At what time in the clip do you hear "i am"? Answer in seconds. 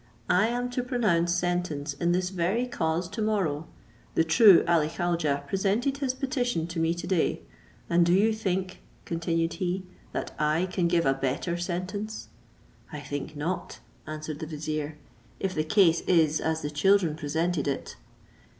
0.31-0.71